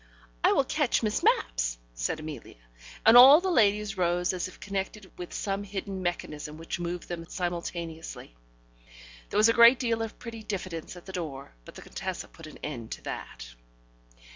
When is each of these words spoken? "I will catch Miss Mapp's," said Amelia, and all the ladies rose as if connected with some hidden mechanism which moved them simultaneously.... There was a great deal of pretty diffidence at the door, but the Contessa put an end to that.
"I 0.43 0.51
will 0.53 0.63
catch 0.63 1.03
Miss 1.03 1.21
Mapp's," 1.21 1.77
said 1.93 2.19
Amelia, 2.19 2.55
and 3.05 3.15
all 3.15 3.39
the 3.39 3.51
ladies 3.51 3.97
rose 3.97 4.33
as 4.33 4.47
if 4.47 4.59
connected 4.59 5.11
with 5.15 5.31
some 5.31 5.63
hidden 5.63 6.01
mechanism 6.01 6.57
which 6.57 6.79
moved 6.79 7.07
them 7.07 7.27
simultaneously.... 7.29 8.35
There 9.29 9.37
was 9.37 9.47
a 9.49 9.53
great 9.53 9.77
deal 9.77 10.01
of 10.01 10.17
pretty 10.17 10.41
diffidence 10.41 10.95
at 10.95 11.05
the 11.05 11.11
door, 11.13 11.53
but 11.65 11.75
the 11.75 11.83
Contessa 11.83 12.27
put 12.27 12.47
an 12.47 12.57
end 12.63 12.89
to 12.93 13.03
that. 13.03 13.53